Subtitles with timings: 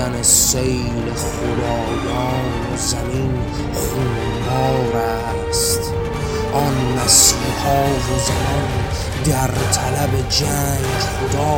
[0.00, 3.32] آمدن سیل خدایان و زمین
[3.74, 5.02] خونبار
[5.50, 5.80] است.
[6.52, 8.70] آن مسیحا و زمان
[9.24, 11.56] در طلب جنگ خدا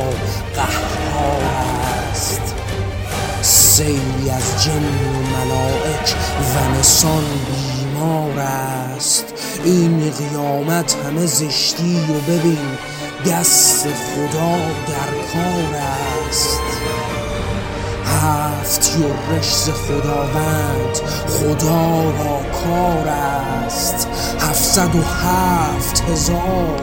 [0.54, 1.42] قهار
[2.10, 2.40] است.
[3.42, 6.14] سیلی از جن و ملائک
[6.54, 9.24] و نسان بیمار است.
[9.64, 12.78] این قیامت همه زشتی و ببین
[13.26, 14.56] دست خدا
[14.88, 15.74] در کار
[16.28, 16.81] است.
[18.62, 20.96] هفت یورش ز خداوند
[21.28, 24.08] خدا را کار است.
[24.40, 26.80] هفتصد و هفت هزار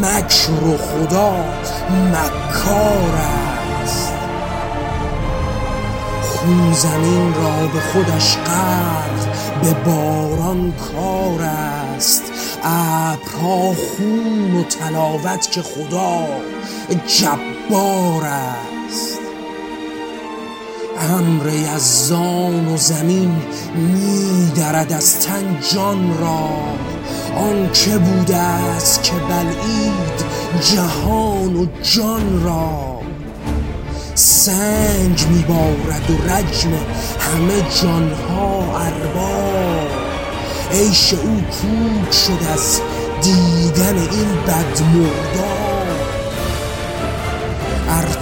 [0.00, 1.44] مکر و خدا
[1.90, 3.14] مکار
[3.82, 4.12] است.
[6.22, 12.22] خون زمین را به خودش غرق به باران کار است.
[12.64, 16.26] ابرها خون و تلاوت که خدا
[17.06, 18.79] جبار است.
[21.10, 23.36] امر یزدان و زمین
[23.74, 26.48] می درد از تن جان را.
[27.36, 30.24] آن که بوده است که بلعید
[30.74, 33.00] جهان و جان را.
[34.14, 36.70] سنگ میبارد و رجم
[37.20, 39.88] همه جانها ارباب.
[40.72, 42.80] عیش او کوک شد از
[43.22, 45.69] دیدن این بدمردار.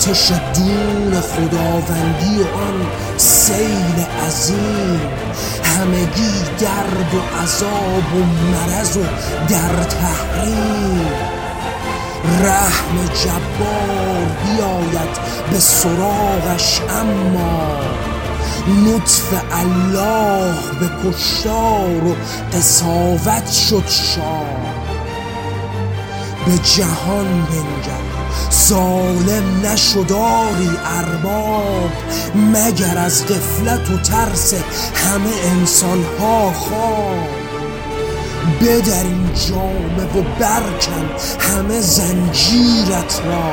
[0.09, 5.01] ارتش دون خداوندی و آن سیل عظیم.
[5.65, 9.03] همگی درد و عذاب و مرض و
[9.49, 11.09] در تحریم.
[12.43, 15.19] رحم جبار بیاید
[15.53, 17.77] به سراغش اما
[18.87, 22.17] نطف الله به کشتار و
[22.53, 24.88] قصاوت شد شاه.
[26.49, 28.09] به جهان بنگر.
[28.69, 31.91] ظالم نشداری ارباب
[32.35, 34.55] مگر از غفلت و ترس
[34.95, 37.29] همه انسان ها خواب.
[38.61, 43.53] بدر این جامه و برکن همه زنجیرت را.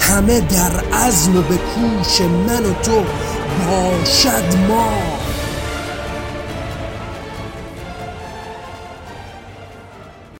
[0.00, 3.04] همه در عزم و به کوش من و تو
[3.68, 5.25] باشد ما.